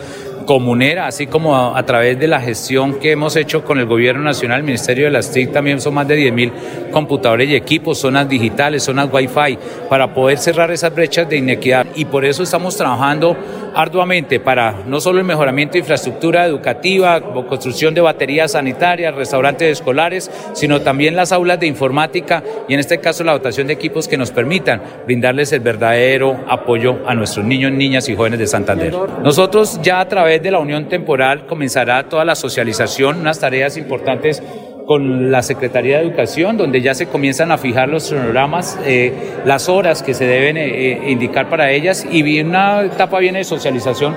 comunera, 0.44 1.06
así 1.06 1.26
como 1.26 1.76
a, 1.76 1.82
través 1.84 2.18
de 2.18 2.28
la 2.28 2.40
gestión 2.40 2.98
que 2.98 3.12
hemos 3.12 3.36
hecho 3.36 3.64
con 3.64 3.78
el 3.78 3.86
Gobierno 3.86 4.22
Nacional, 4.22 4.58
el 4.58 4.64
Ministerio 4.64 5.06
de 5.06 5.10
las 5.10 5.30
TIC, 5.30 5.52
también 5.52 5.80
son 5.80 5.94
más 5.94 6.06
de 6.06 6.18
10.000 6.18 6.90
computadores 6.90 7.48
y 7.48 7.54
equipos, 7.54 7.98
zonas 7.98 8.28
digitales, 8.28 8.82
zonas 8.82 9.08
Wi-Fi, 9.12 9.58
para 9.88 10.12
poder 10.14 10.38
cerrar 10.38 10.70
esas 10.70 10.94
brechas 10.94 11.28
de 11.28 11.38
inequidad. 11.38 11.86
Y 11.94 12.04
por 12.04 12.24
eso 12.24 12.42
estamos 12.42 12.76
trabajando 12.76 13.36
arduamente 13.74 14.40
para 14.40 14.82
no 14.86 15.00
solo 15.00 15.18
el 15.18 15.24
mejoramiento 15.24 15.74
de 15.74 15.80
infraestructura 15.80 16.46
educativa, 16.46 17.20
construcción 17.20 17.94
de 17.94 18.00
baterías 18.00 18.52
sanitarias, 18.52 19.14
restaurantes 19.14 19.78
escolares, 19.78 20.30
sino 20.52 20.80
también 20.80 21.16
las 21.16 21.32
aulas 21.32 21.60
de 21.60 21.66
informática 21.66 22.42
y 22.68 22.74
en 22.74 22.80
este 22.80 22.98
caso 22.98 23.24
la 23.24 23.32
dotación 23.32 23.66
de 23.66 23.74
equipos 23.74 24.08
que 24.08 24.16
nos 24.16 24.30
permitan 24.30 24.82
brindarles 25.06 25.52
el 25.52 25.60
verdadero 25.60 26.44
apoyo 26.48 26.98
a 27.06 27.14
nuestros 27.14 27.44
niños, 27.44 27.72
niñas 27.72 28.08
y 28.08 28.16
jóvenes 28.16 28.38
de 28.38 28.46
Santander. 28.46 28.94
Nosotros 29.22 29.80
ya 29.82 30.00
a 30.00 30.08
través 30.08 30.42
de 30.42 30.50
la 30.50 30.58
unión 30.58 30.88
temporal 30.88 31.46
comenzará 31.46 32.08
toda 32.08 32.24
la 32.24 32.34
socialización, 32.34 33.20
unas 33.20 33.40
tareas 33.40 33.76
importantes 33.76 34.42
con 34.86 35.30
la 35.30 35.42
Secretaría 35.42 35.98
de 35.98 36.04
Educación, 36.04 36.56
donde 36.56 36.80
ya 36.80 36.94
se 36.94 37.06
comienzan 37.06 37.50
a 37.52 37.58
fijar 37.58 37.88
los 37.88 38.08
cronogramas, 38.08 38.78
eh, 38.84 39.12
las 39.44 39.68
horas 39.68 40.02
que 40.02 40.14
se 40.14 40.26
deben 40.26 40.56
eh, 40.56 40.64
eh, 40.66 41.10
indicar 41.10 41.48
para 41.48 41.70
ellas 41.70 42.06
y 42.10 42.40
una 42.40 42.82
etapa 42.82 43.18
viene 43.18 43.38
de 43.38 43.44
socialización 43.44 44.14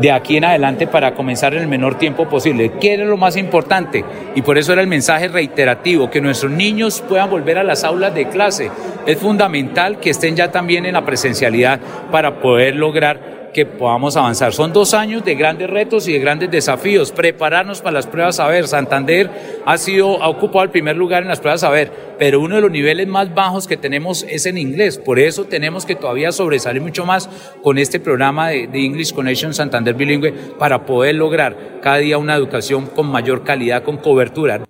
de 0.00 0.10
aquí 0.10 0.36
en 0.36 0.44
adelante 0.44 0.86
para 0.86 1.14
comenzar 1.14 1.54
en 1.54 1.62
el 1.62 1.68
menor 1.68 1.98
tiempo 1.98 2.28
posible. 2.28 2.72
¿Qué 2.80 2.94
era 2.94 3.04
lo 3.04 3.16
más 3.16 3.36
importante? 3.36 4.04
Y 4.34 4.42
por 4.42 4.58
eso 4.58 4.72
era 4.72 4.82
el 4.82 4.88
mensaje 4.88 5.28
reiterativo, 5.28 6.10
que 6.10 6.20
nuestros 6.20 6.52
niños 6.52 7.02
puedan 7.08 7.30
volver 7.30 7.58
a 7.58 7.64
las 7.64 7.84
aulas 7.84 8.14
de 8.14 8.28
clase. 8.28 8.70
Es 9.06 9.18
fundamental 9.18 9.98
que 9.98 10.10
estén 10.10 10.36
ya 10.36 10.50
también 10.50 10.86
en 10.86 10.94
la 10.94 11.04
presencialidad 11.04 11.80
para 12.10 12.40
poder 12.40 12.76
lograr 12.76 13.33
que 13.54 13.64
podamos 13.64 14.18
avanzar. 14.18 14.52
Son 14.52 14.72
dos 14.72 14.92
años 14.92 15.24
de 15.24 15.34
grandes 15.34 15.70
retos 15.70 16.06
y 16.08 16.12
de 16.12 16.18
grandes 16.18 16.50
desafíos. 16.50 17.12
Prepararnos 17.12 17.80
para 17.80 17.94
las 17.94 18.06
pruebas 18.06 18.36
saber. 18.36 18.68
Santander 18.68 19.30
ha 19.64 19.78
sido, 19.78 20.22
ha 20.22 20.28
ocupado 20.28 20.64
el 20.64 20.70
primer 20.70 20.96
lugar 20.96 21.22
en 21.22 21.28
las 21.28 21.40
pruebas 21.40 21.62
saber, 21.62 21.90
pero 22.18 22.40
uno 22.40 22.56
de 22.56 22.60
los 22.60 22.70
niveles 22.70 23.08
más 23.08 23.32
bajos 23.34 23.66
que 23.66 23.78
tenemos 23.78 24.24
es 24.28 24.44
en 24.44 24.58
inglés. 24.58 24.98
Por 24.98 25.18
eso 25.18 25.44
tenemos 25.44 25.86
que 25.86 25.94
todavía 25.94 26.32
sobresalir 26.32 26.82
mucho 26.82 27.06
más 27.06 27.28
con 27.62 27.78
este 27.78 28.00
programa 28.00 28.48
de, 28.48 28.68
English 28.74 29.14
Connection 29.14 29.54
Santander 29.54 29.94
Bilingüe 29.94 30.32
para 30.58 30.84
poder 30.84 31.14
lograr 31.14 31.80
cada 31.80 31.96
día 31.98 32.18
una 32.18 32.34
educación 32.34 32.86
con 32.86 33.06
mayor 33.06 33.44
calidad, 33.44 33.84
con 33.84 33.96
cobertura. 33.96 34.60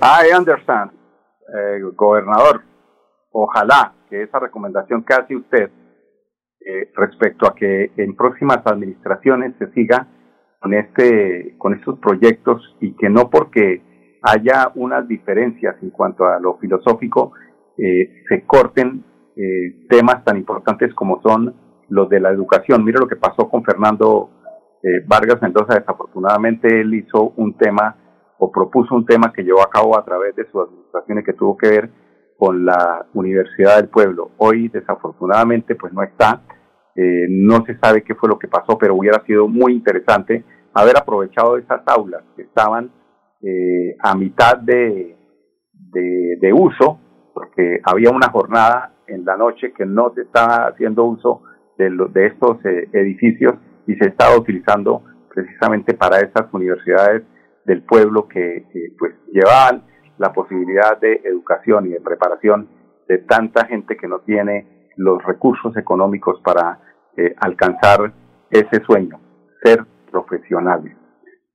I 0.00 0.34
understand, 0.36 0.90
eh, 1.54 1.80
gobernador. 1.94 2.62
Ojalá 3.30 3.92
que 4.08 4.22
esa 4.22 4.38
recomendación 4.38 5.04
que 5.04 5.14
hace 5.14 5.36
usted 5.36 5.70
eh, 6.60 6.90
respecto 6.94 7.46
a 7.46 7.54
que 7.54 7.92
en 7.96 8.16
próximas 8.16 8.58
administraciones 8.64 9.54
se 9.58 9.70
siga 9.72 10.08
con 10.60 10.74
este 10.74 11.54
con 11.56 11.72
estos 11.74 11.98
proyectos 12.00 12.76
y 12.80 12.96
que 12.96 13.08
no 13.08 13.30
porque 13.30 13.80
haya 14.22 14.72
unas 14.74 15.06
diferencias 15.06 15.76
en 15.82 15.90
cuanto 15.90 16.26
a 16.26 16.40
lo 16.40 16.58
filosófico 16.58 17.32
eh, 17.76 18.24
se 18.28 18.44
corten 18.44 19.04
eh, 19.36 19.86
temas 19.88 20.24
tan 20.24 20.36
importantes 20.36 20.92
como 20.94 21.22
son 21.22 21.54
los 21.88 22.08
de 22.08 22.18
la 22.18 22.30
educación. 22.30 22.84
Mire 22.84 22.98
lo 22.98 23.06
que 23.06 23.16
pasó 23.16 23.48
con 23.48 23.64
Fernando 23.64 24.30
Vargas 25.06 25.40
Mendoza. 25.40 25.74
Desafortunadamente 25.74 26.80
él 26.80 26.92
hizo 26.94 27.32
un 27.36 27.56
tema 27.56 27.96
o 28.38 28.50
propuso 28.50 28.94
un 28.94 29.06
tema 29.06 29.32
que 29.32 29.42
llevó 29.42 29.62
a 29.62 29.70
cabo 29.70 29.96
a 29.96 30.04
través 30.04 30.34
de 30.36 30.44
su 30.50 30.60
administración 30.60 31.18
y 31.18 31.24
que 31.24 31.32
tuvo 31.32 31.56
que 31.56 31.68
ver 31.68 31.90
con 32.38 32.64
la 32.64 33.04
Universidad 33.14 33.76
del 33.76 33.88
Pueblo. 33.88 34.30
Hoy 34.38 34.68
desafortunadamente 34.68 35.74
pues 35.74 35.92
no 35.92 36.02
está 36.02 36.42
eh, 37.00 37.26
no 37.28 37.64
se 37.64 37.78
sabe 37.78 38.02
qué 38.02 38.16
fue 38.16 38.28
lo 38.28 38.40
que 38.40 38.48
pasó, 38.48 38.76
pero 38.76 38.96
hubiera 38.96 39.24
sido 39.24 39.46
muy 39.46 39.72
interesante 39.72 40.44
haber 40.74 40.98
aprovechado 40.98 41.56
esas 41.56 41.80
aulas 41.86 42.24
que 42.34 42.42
estaban 42.42 42.90
eh, 43.40 43.94
a 44.00 44.16
mitad 44.16 44.56
de, 44.58 45.16
de, 45.72 46.52
uso, 46.52 46.98
porque 47.32 47.80
había 47.84 48.10
una 48.10 48.30
jornada 48.30 48.94
en 49.06 49.24
la 49.24 49.36
noche 49.36 49.72
que 49.72 49.86
no 49.86 50.12
se 50.12 50.22
estaba 50.22 50.66
haciendo 50.66 51.04
uso 51.04 51.42
de, 51.76 51.88
de 52.12 52.26
estos 52.26 52.64
eh, 52.64 52.88
edificios 52.92 53.54
y 53.86 53.94
se 53.94 54.08
estaba 54.08 54.36
utilizando 54.36 55.04
precisamente 55.32 55.94
para 55.94 56.18
esas 56.18 56.52
universidades 56.52 57.22
del 57.64 57.84
pueblo 57.84 58.26
que 58.26 58.64
pues 58.98 59.14
llevaban 59.32 59.84
la 60.18 60.32
posibilidad 60.32 60.98
de 60.98 61.20
educación 61.24 61.86
y 61.86 61.90
de 61.90 62.00
preparación 62.00 62.68
de 63.08 63.18
tanta 63.18 63.66
gente 63.66 63.96
que 63.96 64.08
no 64.08 64.20
tiene 64.20 64.90
los 64.96 65.22
recursos 65.24 65.76
económicos 65.76 66.40
para 66.42 66.80
eh, 67.16 67.34
alcanzar 67.40 68.12
ese 68.50 68.82
sueño, 68.84 69.20
ser 69.62 69.84
profesionales. 70.10 70.96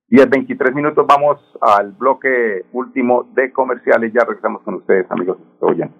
10, 0.08 0.30
23 0.30 0.76
minutos, 0.76 1.06
vamos 1.08 1.40
al 1.62 1.92
bloque 1.92 2.66
último 2.72 3.24
de 3.34 3.52
comerciales. 3.52 4.14
Ya 4.14 4.24
regresamos 4.26 4.62
con 4.62 4.76
ustedes, 4.76 5.10
amigos 5.10 5.38
oyentes. 5.60 6.00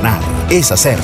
Gobernar 0.00 0.20
es 0.50 0.72
hacer. 0.72 0.98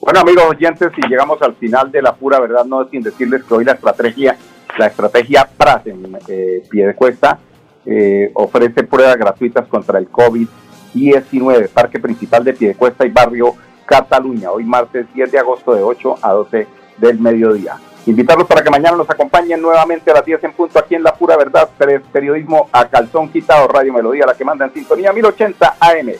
Bueno, 0.00 0.20
amigos 0.20 0.44
oyentes, 0.48 0.90
si 0.94 1.08
llegamos 1.08 1.40
al 1.42 1.54
final 1.54 1.92
de 1.92 2.02
la 2.02 2.14
pura 2.14 2.40
verdad, 2.40 2.64
no 2.64 2.82
es 2.82 2.90
sin 2.90 3.02
decirles 3.02 3.44
que 3.44 3.54
hoy 3.54 3.64
la 3.64 3.72
estrategia, 3.72 4.36
la 4.76 4.86
estrategia 4.86 5.48
PRAS 5.56 5.86
en 5.86 6.18
eh, 6.28 6.62
Piedecuesta 6.68 7.38
eh, 7.86 8.30
ofrece 8.34 8.82
pruebas 8.82 9.16
gratuitas 9.16 9.68
contra 9.68 9.98
el 9.98 10.10
COVID-19, 10.10 11.68
Parque 11.68 12.00
Principal 12.00 12.42
de 12.42 12.54
Piedecuesta 12.54 13.06
y 13.06 13.10
Barrio 13.10 13.54
Cataluña, 13.86 14.50
hoy 14.50 14.64
martes 14.64 15.06
10 15.14 15.30
de 15.30 15.38
agosto 15.38 15.74
de 15.74 15.82
8 15.82 16.16
a 16.22 16.32
12 16.32 16.66
del 16.98 17.20
mediodía. 17.20 17.76
Invitarlos 18.06 18.48
para 18.48 18.62
que 18.62 18.70
mañana 18.70 18.96
nos 18.96 19.08
acompañen 19.08 19.62
nuevamente 19.62 20.10
a 20.10 20.14
las 20.14 20.24
10 20.24 20.42
en 20.44 20.52
punto 20.52 20.78
aquí 20.78 20.96
en 20.96 21.04
La 21.04 21.14
Pura 21.14 21.36
Verdad, 21.36 21.68
periodismo 22.12 22.68
a 22.72 22.86
calzón 22.86 23.28
quitado, 23.28 23.68
Radio 23.68 23.92
Melodía, 23.92 24.26
la 24.26 24.34
que 24.34 24.44
manda 24.44 24.64
en 24.64 24.72
sintonía 24.72 25.12
1080 25.12 25.76
AM. 25.78 26.12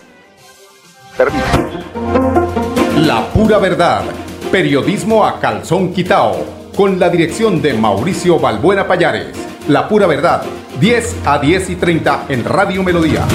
La 2.98 3.26
Pura 3.34 3.58
Verdad, 3.58 4.02
periodismo 4.52 5.26
a 5.26 5.40
calzón 5.40 5.92
quitado, 5.92 6.36
con 6.76 7.00
la 7.00 7.08
dirección 7.08 7.60
de 7.60 7.74
Mauricio 7.74 8.38
Balbuena 8.38 8.86
Payares. 8.86 9.36
La 9.66 9.88
Pura 9.88 10.06
Verdad, 10.06 10.42
10 10.78 11.16
a 11.26 11.38
10 11.38 11.70
y 11.70 11.76
30 11.76 12.26
en 12.28 12.44
Radio 12.44 12.84
Melodía. 12.84 13.26